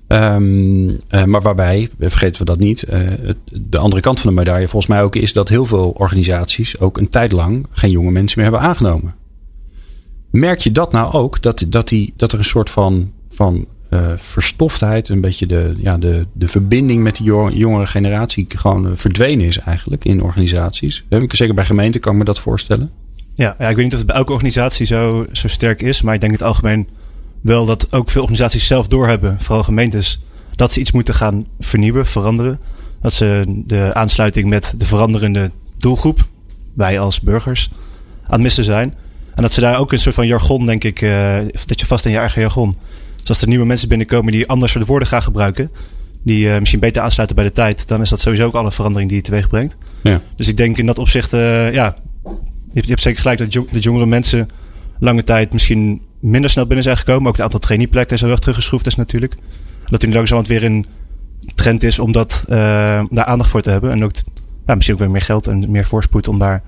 Um, 0.09 1.01
maar 1.27 1.43
waarbij, 1.43 1.89
vergeten 1.99 2.39
we 2.39 2.45
dat 2.45 2.59
niet, 2.59 2.87
de 3.53 3.79
andere 3.79 4.03
kant 4.03 4.21
van 4.21 4.31
de 4.31 4.37
medaille 4.37 4.69
volgens 4.69 4.93
mij 4.93 5.03
ook 5.03 5.17
is 5.17 5.33
dat 5.33 5.49
heel 5.49 5.65
veel 5.65 5.91
organisaties 5.91 6.81
ook 6.81 6.99
een 6.99 7.09
tijd 7.09 7.33
lang 7.33 7.67
geen 7.71 7.91
jonge 7.91 8.11
mensen 8.11 8.41
meer 8.41 8.51
hebben 8.51 8.69
aangenomen. 8.69 9.15
Merk 10.31 10.59
je 10.59 10.73
dat 10.73 10.93
nou 10.93 11.13
ook? 11.13 11.43
Dat, 11.43 11.65
dat, 11.69 11.89
die, 11.89 12.13
dat 12.17 12.33
er 12.33 12.39
een 12.39 12.45
soort 12.45 12.71
van, 12.71 13.13
van 13.29 13.67
verstoftheid, 14.17 15.09
een 15.09 15.21
beetje 15.21 15.47
de, 15.47 15.75
ja, 15.77 15.99
de, 15.99 16.27
de 16.33 16.49
verbinding 16.49 17.03
met 17.03 17.17
die 17.17 17.27
jongere 17.27 17.87
generatie 17.87 18.47
gewoon 18.49 18.97
verdwenen 18.97 19.47
is 19.47 19.59
eigenlijk 19.59 20.05
in 20.05 20.23
organisaties. 20.23 21.05
Zeker 21.29 21.55
bij 21.55 21.65
gemeenten 21.65 22.01
kan 22.01 22.13
ik 22.13 22.19
me 22.19 22.25
dat 22.25 22.41
voorstellen. 22.41 22.91
Ja, 23.35 23.55
ja 23.59 23.69
ik 23.69 23.77
weet 23.77 23.85
niet 23.85 23.93
of 23.93 23.99
het 23.99 24.07
bij 24.07 24.17
elke 24.17 24.33
organisatie 24.33 24.87
zo, 24.87 25.27
zo 25.33 25.49
sterk 25.49 25.83
is, 25.83 26.03
maar 26.03 26.15
ik 26.15 26.21
denk 26.21 26.33
in 26.33 26.39
het 26.39 26.49
algemeen 26.49 26.89
wel 27.41 27.67
dat 27.67 27.93
ook 27.93 28.11
veel 28.11 28.23
organisaties 28.23 28.67
zelf 28.67 28.87
doorhebben, 28.87 29.37
vooral 29.41 29.65
gemeentes, 29.65 30.23
dat 30.55 30.73
ze 30.73 30.81
iets 30.81 30.93
moeten 30.93 31.15
gaan 31.15 31.47
vernieuwen, 31.61 32.07
veranderen. 32.07 32.61
Dat 33.01 33.13
ze 33.13 33.43
de 33.67 33.95
aansluiting 33.95 34.49
met 34.49 34.75
de 34.77 34.87
veranderende 34.87 35.51
doelgroep, 35.79 36.27
wij 36.75 36.99
als 36.99 37.21
burgers, 37.21 37.71
aan 38.23 38.33
het 38.33 38.41
missen 38.41 38.65
zijn. 38.65 38.95
En 39.35 39.43
dat 39.43 39.53
ze 39.53 39.61
daar 39.61 39.79
ook 39.79 39.93
een 39.93 39.99
soort 39.99 40.15
van 40.15 40.27
jargon, 40.27 40.67
denk 40.67 40.85
ik, 40.85 41.01
uh, 41.01 41.37
dat 41.67 41.81
je 41.81 41.87
vast 41.87 42.05
in 42.05 42.11
je 42.11 42.19
eigen 42.19 42.41
jargon. 42.41 42.77
Dus 43.21 43.29
als 43.29 43.41
er 43.43 43.49
nieuwe 43.49 43.67
mensen 43.67 43.89
binnenkomen 43.89 44.33
die 44.33 44.49
anders 44.49 44.73
soort 44.73 44.87
woorden 44.87 45.09
gaan 45.09 45.23
gebruiken, 45.23 45.71
die 46.23 46.47
uh, 46.47 46.59
misschien 46.59 46.81
beter 46.81 47.03
aansluiten 47.03 47.37
bij 47.37 47.45
de 47.45 47.53
tijd, 47.53 47.89
dan 47.89 48.01
is 48.01 48.09
dat 48.09 48.21
sowieso 48.21 48.47
ook 48.47 48.55
al 48.55 48.65
een 48.65 48.73
verandering 48.73 49.09
die 49.09 49.19
je 49.19 49.25
teweeg 49.25 49.49
brengt. 49.49 49.77
Ja. 50.01 50.21
Dus 50.37 50.49
ik 50.49 50.57
denk 50.57 50.79
in 50.79 50.87
dat 50.87 50.99
opzicht, 50.99 51.33
uh, 51.33 51.73
ja, 51.73 51.97
je 52.73 52.83
hebt, 52.87 53.01
zeker 53.01 53.21
gelijk 53.21 53.39
dat 53.39 53.53
de 53.71 53.79
jongere 53.79 54.07
mensen 54.07 54.51
lange 54.99 55.25
tijd 55.25 55.53
misschien 55.53 56.03
minder 56.21 56.51
snel 56.51 56.67
binnen 56.67 56.85
zijn 56.85 56.97
gekomen. 56.97 57.27
Ook 57.29 57.37
het 57.37 57.45
aantal 57.45 57.61
traineeplekken 57.61 58.19
zo 58.19 58.29
erg 58.29 58.39
teruggeschroefd 58.39 58.87
is 58.87 58.97
natuurlijk. 58.97 59.35
Dat 59.85 60.03
er 60.03 60.09
nu 60.09 60.15
langzamerhand 60.15 60.61
weer 60.61 60.71
een 60.71 60.87
trend 61.55 61.83
is 61.83 61.99
om 61.99 62.13
dat, 62.13 62.45
daar 62.47 63.25
aandacht 63.25 63.51
voor 63.51 63.63
te 63.63 63.71
hebben. 63.71 63.91
En 63.91 64.05
ook 64.05 64.13
misschien 64.67 64.95
ook 64.95 65.01
weer 65.01 65.11
meer 65.11 65.23
geld 65.23 65.47
en 65.47 65.71
meer 65.71 65.85
voorspoed 65.85 66.29
om 66.29 66.39
daar 66.39 66.63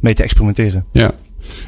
mee 0.00 0.14
te 0.14 0.22
experimenteren. 0.22 0.84
Ja. 0.92 1.12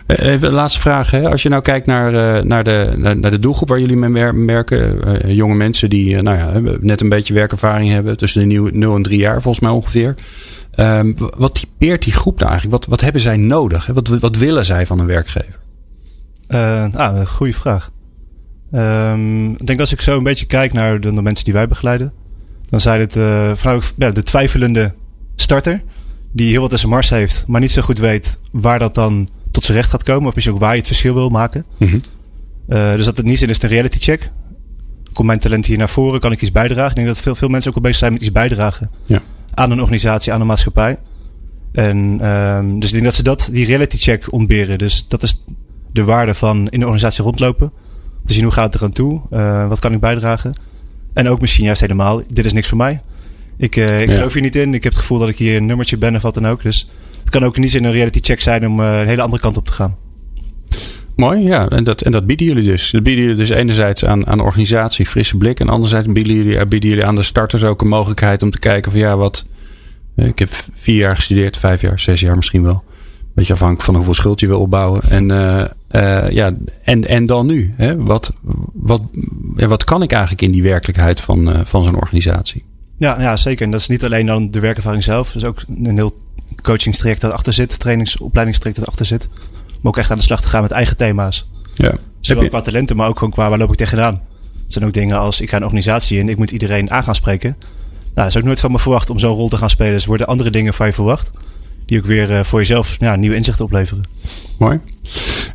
Even 0.07 0.41
de 0.41 0.55
laatste 0.55 0.81
vraag. 0.81 1.11
Hè. 1.11 1.31
Als 1.31 1.43
je 1.43 1.49
nou 1.49 1.63
kijkt 1.63 1.87
naar, 1.87 2.47
naar, 2.47 2.65
de, 2.65 2.95
naar 2.97 3.31
de 3.31 3.39
doelgroep 3.39 3.69
waar 3.69 3.81
jullie 3.81 3.97
mee 3.97 4.33
werken. 4.47 4.99
Jonge 5.35 5.55
mensen 5.55 5.91
die 5.91 6.23
nou 6.23 6.37
ja, 6.39 6.77
net 6.81 7.01
een 7.01 7.09
beetje 7.09 7.35
werkervaring 7.35 7.91
hebben. 7.91 8.17
Tussen 8.17 8.49
de 8.49 8.71
0 8.73 8.95
en 8.97 9.03
3 9.03 9.19
jaar 9.19 9.43
volgens 9.43 9.61
mij 9.61 9.71
ongeveer. 9.71 10.15
Um, 10.77 11.17
wat 11.37 11.55
typeert 11.55 12.03
die 12.03 12.13
groep 12.13 12.39
nou 12.39 12.51
eigenlijk? 12.51 12.81
Wat, 12.81 12.91
wat 12.91 13.01
hebben 13.01 13.21
zij 13.21 13.37
nodig? 13.37 13.87
Hè? 13.87 13.93
Wat, 13.93 14.09
wat 14.09 14.37
willen 14.37 14.65
zij 14.65 14.87
van 14.87 14.99
een 14.99 15.07
werkgever? 15.07 15.59
Uh, 16.49 16.85
ah, 16.95 17.19
een 17.19 17.27
goede 17.27 17.53
vraag. 17.53 17.91
Ehm, 18.73 19.51
ik 19.51 19.67
denk 19.67 19.81
als 19.81 19.93
ik 19.93 20.01
zo 20.01 20.17
een 20.17 20.23
beetje 20.23 20.47
kijk 20.47 20.73
naar 20.73 21.01
de, 21.01 21.15
de 21.15 21.23
mensen 21.23 21.45
die 21.45 21.55
wij 21.55 21.69
begeleiden, 21.69 22.13
dan 22.69 22.81
zijn 22.81 23.01
het 23.01 23.17
uh, 23.17 23.53
ja, 23.97 24.11
de 24.11 24.23
twijfelende 24.23 24.95
starter 25.37 25.83
die 26.33 26.51
heel 26.51 26.69
wat 26.69 26.85
Mars 26.85 27.11
heeft, 27.11 27.45
maar 27.47 27.61
niet 27.61 27.71
zo 27.71 27.83
goed 27.83 27.99
weet 27.99 28.39
waar 28.53 28.79
dat 28.79 28.95
dan 28.95 29.29
tot 29.51 29.65
zijn 29.65 29.77
recht 29.77 29.91
gaat 29.91 30.03
komen, 30.03 30.29
of 30.29 30.35
misschien 30.35 30.55
ook 30.55 30.63
waar 30.63 30.73
je 30.73 30.79
het 30.79 30.87
verschil 30.87 31.15
wil 31.15 31.29
maken. 31.29 31.65
Mhm. 31.77 31.99
Uh, 32.69 32.93
dus 32.95 33.05
dat 33.05 33.17
het 33.17 33.27
niet 33.27 33.39
zin 33.39 33.49
is 33.49 33.63
een 33.63 33.69
reality 33.69 33.99
check. 33.99 34.31
Komt 35.13 35.27
mijn 35.27 35.39
talent 35.39 35.67
hier 35.67 35.79
naar 35.79 35.89
voren? 35.89 36.21
Kan 36.21 36.33
ik 36.33 36.43
iets 36.43 36.53
bijdragen? 36.53 36.91
Ik 36.91 36.97
denk 36.97 37.07
dat 37.07 37.21
veel, 37.21 37.35
veel 37.35 37.49
mensen 37.49 37.71
ook 37.71 37.77
al 37.77 37.83
bezig 37.83 37.99
zijn 37.99 38.13
met 38.13 38.21
iets 38.21 38.33
bijdragen 38.33 38.91
Ja. 39.07 39.23
Aan 39.57 39.71
een 39.71 39.81
organisatie, 39.81 40.33
aan 40.33 40.41
een 40.41 40.47
maatschappij. 40.47 40.99
En 41.73 42.19
ehm, 42.21 42.79
dus 42.79 42.89
ik 42.89 42.93
denk 42.93 43.05
dat 43.05 43.15
ze 43.15 43.23
dat, 43.23 43.49
die 43.53 43.67
reality 43.67 43.97
check 43.99 44.33
ontberen. 44.33 44.79
Dus 44.79 45.09
dat 45.09 45.23
is 45.23 45.45
de 45.93 46.05
waarde 46.05 46.35
van 46.35 46.57
in 46.69 46.79
de 46.79 46.85
organisatie 46.87 47.25
rondlopen. 47.25 47.73
Te 48.25 48.33
zien 48.35 48.43
hoe 48.43 48.53
gaat 48.53 48.73
het 48.73 48.75
er 48.75 48.83
aan 48.89 48.93
toe? 48.93 49.21
Uh, 49.31 49.69
wat 49.69 49.79
kan 49.79 49.93
ik 49.93 50.01
bijdragen? 50.01 50.53
En 51.13 51.29
ook 51.29 51.41
misschien 51.41 51.65
juist 51.65 51.81
helemaal, 51.81 52.23
dit 52.31 52.47
is 52.47 52.53
niks 52.53 52.69
voor 52.69 52.77
mij. 52.77 53.01
Ik, 53.57 53.77
uh, 53.77 54.01
ik 54.01 54.09
Ja. 54.09 54.15
geloof 54.15 54.33
hier 54.33 54.43
niet 54.43 54.57
in. 54.57 54.75
Ik 54.75 54.83
heb 54.83 54.93
het 54.93 55.01
gevoel 55.01 55.19
dat 55.19 55.29
ik 55.29 55.39
hier 55.39 55.57
een 55.57 55.67
nummertje 55.67 55.97
ben 55.97 56.15
of 56.17 56.23
wat 56.23 56.35
dan 56.35 56.47
ook. 56.47 56.63
Dus 56.63 56.89
het 57.21 57.31
kan 57.31 57.45
ook 57.45 57.59
niet 57.59 57.75
in 57.75 57.85
een 57.85 57.93
reality 57.93 58.21
check 58.23 58.41
zijn 58.41 58.67
om 58.67 58.81
uh, 58.81 59.01
een 59.01 59.07
hele 59.07 59.23
andere 59.23 59.43
kant 59.43 59.57
op 59.57 59.67
te 59.67 59.73
gaan. 59.73 59.97
Mooi, 61.17 61.41
ja. 61.43 61.69
En 61.69 61.85
dat, 61.85 62.01
en 62.03 62.13
dat 62.13 62.27
bieden 62.27 62.47
jullie 62.47 62.63
dus. 62.65 62.91
Dat 62.91 63.03
bieden 63.03 63.23
jullie 63.25 63.39
dus 63.39 63.49
enerzijds 63.51 64.05
aan, 64.05 64.27
aan 64.27 64.41
organisatie 64.41 65.07
frisse 65.07 65.37
blik. 65.37 65.61
En 65.61 65.69
anderzijds 65.69 66.07
bieden 66.07 66.35
jullie, 66.35 66.67
bieden 66.67 66.89
jullie 66.91 67.05
aan 67.07 67.15
de 67.15 67.23
starters 67.23 67.65
ook 67.65 67.81
een 67.81 67.89
mogelijkheid 67.89 68.43
om 68.43 68.51
te 68.51 68.59
kijken 68.59 68.91
van 68.91 69.01
ja, 69.01 69.17
wat... 69.17 69.45
eh, 70.15 70.27
Ik 70.27 70.39
heb 70.39 70.51
vier 70.75 70.97
jaar 70.97 71.17
gestudeerd, 71.17 71.57
vijf 71.57 71.81
jaar, 71.81 72.01
zes 72.01 72.21
jaar 72.21 72.37
misschien 72.37 72.63
wel. 72.63 72.85
Beetje 73.35 73.53
afhankelijk 73.53 73.85
van 73.85 73.95
hoeveel 73.95 74.15
schuld 74.15 74.41
je 74.41 74.47
wil 74.47 74.61
opbouwen. 74.61 75.03
En, 75.09 75.31
uh, 75.31 76.31
ja, 76.31 76.53
en, 76.83 77.05
en 77.05 77.27
dan 77.27 77.47
nu? 77.47 77.75
Hè? 77.77 77.97
Wat, 77.97 78.33
wat, 78.73 79.01
wat 79.55 79.85
kan 79.85 80.03
ik 80.03 80.13
eigenlijk 80.13 80.43
in 80.43 80.51
die 80.51 80.63
werkelijkheid 80.63 81.21
van, 81.21 81.67
van 81.67 81.85
zo'n 81.85 81.97
organisatie? 81.97 82.65
Ja, 82.99 83.21
ja, 83.21 83.37
zeker. 83.37 83.65
En 83.65 83.71
dat 83.71 83.81
is 83.81 83.89
niet 83.89 84.05
alleen 84.05 84.27
dan 84.27 84.51
de 84.51 84.61
werkervaring 84.61 85.05
zelf. 85.05 85.33
Dat 85.33 85.43
is 85.43 85.49
ook 85.49 85.63
een 85.85 85.97
heel 85.97 86.17
coachingstraject 86.63 87.21
dat 87.21 87.33
achter 87.33 87.53
zit. 87.53 87.79
Trainingsopleidingstraject 87.79 88.81
dat 88.81 88.89
achter 88.89 89.07
zit. 89.07 89.29
Ook 89.87 89.97
echt 89.97 90.11
aan 90.11 90.17
de 90.17 90.23
slag 90.23 90.41
te 90.41 90.49
gaan 90.49 90.63
met 90.63 90.71
eigen 90.71 90.97
thema's. 90.97 91.49
Ja. 91.75 91.95
Zowel 92.21 92.43
je... 92.43 92.49
qua 92.49 92.61
talenten, 92.61 92.97
maar 92.97 93.09
ook 93.09 93.19
gewoon 93.19 93.33
qua 93.33 93.49
waar 93.49 93.59
loop 93.59 93.71
ik 93.71 93.77
tegenaan. 93.77 94.23
Het 94.63 94.73
zijn 94.73 94.85
ook 94.85 94.93
dingen 94.93 95.19
als 95.19 95.41
ik 95.41 95.51
ga 95.51 95.57
een 95.57 95.63
organisatie 95.63 96.19
in. 96.19 96.29
Ik 96.29 96.37
moet 96.37 96.51
iedereen 96.51 96.91
aan 96.91 97.05
gaan 97.05 97.15
spreken. 97.15 97.57
Nou, 97.59 98.11
dat 98.15 98.27
is 98.27 98.37
ook 98.37 98.43
nooit 98.43 98.61
van 98.61 98.73
me 98.73 98.79
verwacht 98.79 99.11
om 99.11 99.19
zo'n 99.19 99.35
rol 99.35 99.49
te 99.49 99.57
gaan 99.57 99.71
spelen. 99.71 99.93
Dus 99.93 100.03
er 100.03 100.09
worden 100.09 100.27
andere 100.27 100.51
dingen 100.51 100.75
van 100.75 100.87
je 100.87 100.93
verwacht. 100.93 101.31
Die 101.85 101.99
ook 101.99 102.05
weer 102.05 102.31
uh, 102.31 102.43
voor 102.43 102.59
jezelf 102.59 102.97
ja, 102.99 103.17
nieuwe 103.17 103.37
inzichten 103.37 103.65
opleveren. 103.65 104.05
Mooi. 104.59 104.81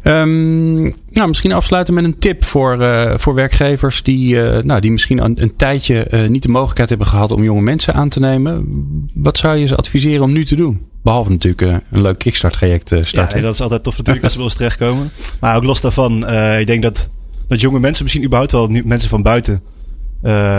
Um, 0.03 0.95
misschien 1.13 1.51
afsluiten 1.51 1.93
met 1.93 2.03
een 2.03 2.17
tip 2.17 2.43
voor, 2.43 2.81
uh, 2.81 3.13
voor 3.17 3.33
werkgevers 3.33 4.03
die, 4.03 4.35
uh, 4.35 4.57
nou, 4.57 4.81
die 4.81 4.91
misschien 4.91 5.23
een, 5.23 5.41
een 5.41 5.55
tijdje 5.55 6.07
uh, 6.11 6.27
niet 6.27 6.43
de 6.43 6.49
mogelijkheid 6.49 6.89
hebben 6.89 7.07
gehad 7.07 7.31
om 7.31 7.43
jonge 7.43 7.61
mensen 7.61 7.93
aan 7.93 8.09
te 8.09 8.19
nemen. 8.19 8.65
Wat 9.13 9.37
zou 9.37 9.57
je 9.57 9.67
ze 9.67 9.75
adviseren 9.75 10.23
om 10.23 10.31
nu 10.31 10.45
te 10.45 10.55
doen? 10.55 10.81
Behalve 11.03 11.29
natuurlijk 11.29 11.61
een 11.91 12.01
leuk 12.01 12.17
kickstart 12.17 12.53
traject 12.53 12.95
starten. 13.01 13.37
Ja, 13.37 13.43
dat 13.45 13.53
is 13.53 13.61
altijd 13.61 13.83
tof 13.83 13.97
natuurlijk 13.97 14.23
als 14.23 14.33
ze 14.33 14.39
wel 14.39 14.47
eens 14.47 14.57
terechtkomen. 14.57 15.11
Maar 15.39 15.55
ook 15.55 15.63
los 15.63 15.81
daarvan, 15.81 16.29
ik 16.59 16.67
denk 16.67 16.81
dat, 16.81 17.09
dat 17.47 17.61
jonge 17.61 17.79
mensen, 17.79 18.03
misschien 18.03 18.23
überhaupt 18.23 18.51
wel 18.51 18.67
nu, 18.67 18.81
mensen 18.85 19.09
van 19.09 19.21
buiten, 19.21 19.61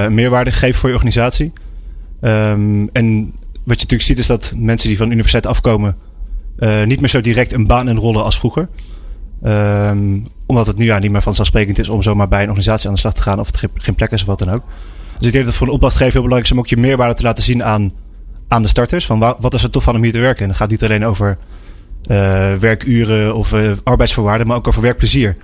meerwaarde 0.09 0.53
geven 0.53 0.81
voor 0.81 0.89
je 0.89 0.95
organisatie. 0.95 1.53
Um, 2.21 2.89
en 2.93 3.33
wat 3.65 3.81
je 3.81 3.83
natuurlijk 3.83 4.03
ziet 4.03 4.19
is 4.19 4.27
dat 4.27 4.53
mensen 4.57 4.89
die 4.89 4.97
van 4.97 5.07
de 5.07 5.13
universiteit 5.13 5.47
afkomen 5.47 5.97
niet 6.85 7.01
meer 7.01 7.11
zo 7.11 7.21
direct 7.21 7.53
een 7.53 7.67
baan 7.67 7.89
inrollen 7.89 8.25
als 8.25 8.39
vroeger. 8.39 8.69
Um, 9.45 10.23
omdat 10.47 10.67
het 10.67 10.77
nu 10.77 10.85
ja, 10.85 10.99
niet 10.99 11.11
meer 11.11 11.23
vanzelfsprekend 11.23 11.79
is 11.79 11.89
om 11.89 12.03
zomaar 12.03 12.29
bij 12.29 12.39
een 12.39 12.49
organisatie 12.49 12.89
aan 12.89 12.95
de 12.95 13.01
slag 13.01 13.15
te 13.15 13.23
gaan 13.23 13.41
of 13.41 13.47
het 13.47 13.71
geen 13.75 13.95
plek 13.95 14.11
is 14.11 14.21
of 14.21 14.27
wat 14.27 14.39
dan 14.39 14.51
ook. 14.51 14.63
Dus 15.19 15.27
ik 15.27 15.33
denk 15.33 15.45
dat 15.45 15.47
het 15.47 15.55
voor 15.55 15.67
een 15.67 15.73
opdrachtgever 15.73 16.13
heel 16.13 16.23
belangrijk 16.23 16.47
is 16.47 16.53
om 16.53 16.59
ook 16.59 16.67
je 16.67 16.77
meerwaarde 16.77 17.15
te 17.15 17.23
laten 17.23 17.45
zien 17.45 17.65
aan, 17.65 17.93
aan 18.49 18.63
de 18.63 18.69
starters. 18.69 19.07
Van 19.07 19.19
wat 19.39 19.55
is 19.55 19.63
er 19.63 19.71
tof 19.71 19.83
van 19.83 19.95
om 19.95 20.03
hier 20.03 20.13
te 20.13 20.19
werken? 20.19 20.43
En 20.43 20.49
dat 20.49 20.57
gaat 20.57 20.71
niet 20.71 20.85
alleen 20.85 21.05
over 21.05 21.39
uh, 22.07 22.55
werkuren 22.55 23.35
of 23.35 23.53
uh, 23.53 23.73
arbeidsvoorwaarden, 23.83 24.47
maar 24.47 24.57
ook 24.57 24.69
over 24.69 24.83
werkplezier. 24.83 25.37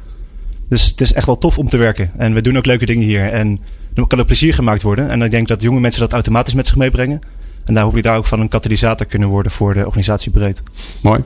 Dus 0.68 0.84
het 0.84 1.00
is 1.00 1.12
echt 1.12 1.26
wel 1.26 1.38
tof 1.38 1.58
om 1.58 1.68
te 1.68 1.76
werken. 1.76 2.10
En 2.16 2.34
we 2.34 2.40
doen 2.40 2.56
ook 2.56 2.66
leuke 2.66 2.86
dingen 2.86 3.04
hier. 3.04 3.28
En 3.28 3.60
er 3.94 4.06
kan 4.06 4.20
ook 4.20 4.26
plezier 4.26 4.54
gemaakt 4.54 4.82
worden. 4.82 5.10
En 5.10 5.22
ik 5.22 5.30
denk 5.30 5.48
dat 5.48 5.62
jonge 5.62 5.80
mensen 5.80 6.00
dat 6.00 6.12
automatisch 6.12 6.54
met 6.54 6.66
zich 6.66 6.76
meebrengen. 6.76 7.20
En 7.64 7.74
daar 7.74 7.84
hoop 7.84 7.96
je 7.96 8.02
daar 8.02 8.16
ook 8.16 8.26
van 8.26 8.40
een 8.40 8.48
katalysator 8.48 9.06
kunnen 9.06 9.28
worden 9.28 9.52
voor 9.52 9.74
de 9.74 9.84
organisatie 9.84 10.30
breed. 10.30 10.62
Mooi. 11.02 11.20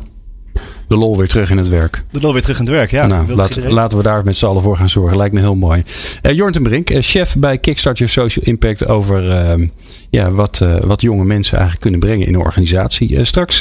De 0.88 0.98
lol 0.98 1.16
weer 1.16 1.28
terug 1.28 1.50
in 1.50 1.56
het 1.56 1.68
werk. 1.68 2.02
De 2.10 2.20
lol 2.20 2.32
weer 2.32 2.42
terug 2.42 2.58
in 2.58 2.64
het 2.64 2.74
werk, 2.74 2.90
ja. 2.90 3.06
Nou, 3.06 3.34
laat, 3.34 3.58
laten 3.68 3.98
we 3.98 4.04
daar 4.04 4.24
met 4.24 4.36
z'n 4.36 4.46
allen 4.46 4.62
voor 4.62 4.76
gaan 4.76 4.88
zorgen. 4.88 5.16
Lijkt 5.16 5.34
me 5.34 5.40
heel 5.40 5.54
mooi. 5.54 5.82
Uh, 6.22 6.32
Jorn 6.32 6.52
ten 6.52 6.62
Brink, 6.62 6.90
uh, 6.90 6.98
chef 7.00 7.36
bij 7.36 7.58
Kickstart 7.58 7.98
Your 7.98 8.12
Social 8.12 8.44
Impact 8.44 8.88
over 8.88 9.24
uh, 9.58 9.66
ja, 10.10 10.30
wat, 10.30 10.64
wat 10.84 11.00
jonge 11.00 11.24
mensen 11.24 11.52
eigenlijk 11.52 11.82
kunnen 11.82 12.00
brengen 12.00 12.26
in 12.26 12.34
een 12.34 12.40
organisatie. 12.40 13.24
straks 13.24 13.58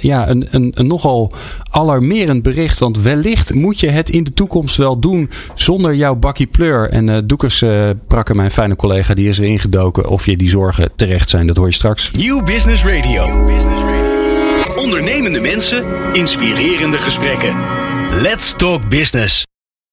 ja, 0.00 0.28
een, 0.28 0.46
een, 0.50 0.72
een 0.74 0.86
nogal 0.86 1.32
alarmerend 1.70 2.42
bericht. 2.42 2.78
Want 2.78 3.02
wellicht 3.02 3.54
moet 3.54 3.80
je 3.80 3.88
het 3.88 4.10
in 4.10 4.24
de 4.24 4.34
toekomst 4.34 4.76
wel 4.76 4.98
doen 4.98 5.30
zonder 5.54 5.94
jouw 5.94 6.14
bakkie 6.14 6.46
pleur. 6.46 6.90
En 6.90 7.08
uh, 7.08 7.16
Doekers 7.24 7.64
Prakker, 8.06 8.36
mijn 8.36 8.50
fijne 8.50 8.76
collega, 8.76 9.14
die 9.14 9.28
is 9.28 9.38
erin 9.38 9.58
gedoken. 9.58 10.08
Of 10.08 10.26
je 10.26 10.36
die 10.36 10.48
zorgen 10.48 10.90
terecht 10.96 11.30
zijn, 11.30 11.46
dat 11.46 11.56
hoor 11.56 11.66
je 11.66 11.74
straks. 11.74 12.10
Nieuw 12.10 12.42
Business 12.42 12.84
Radio. 12.84 13.26
New 13.26 13.46
Business 13.46 13.82
Radio. 13.82 13.89
Ondernemende 14.76 15.40
mensen, 15.40 15.84
inspirerende 16.12 16.98
gesprekken. 16.98 17.56
Let's 18.22 18.54
talk 18.56 18.88
business. 18.88 19.44